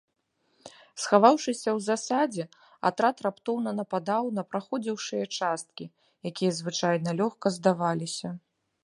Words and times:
Схаваўшыся 1.01 1.69
ў 1.77 1.83
засадзе, 1.87 2.45
атрад 2.91 3.21
раптоўна 3.25 3.71
нападаў 3.81 4.23
на 4.39 4.43
праходзіўшыя 4.55 5.25
часткі, 5.37 5.85
якія 6.31 6.51
звычайна 6.61 7.09
лёгка 7.21 7.47
здаваліся. 7.61 8.29